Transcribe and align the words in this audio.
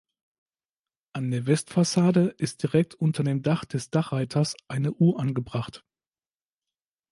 An 1.13 1.29
der 1.29 1.45
Westfassade 1.45 2.29
ist 2.39 2.63
direkt 2.63 2.95
unter 2.95 3.23
dem 3.23 3.43
Dach 3.43 3.65
des 3.65 3.91
Dachreiters 3.91 4.55
eine 4.67 4.93
Uhr 4.93 5.19
angebracht. 5.19 5.85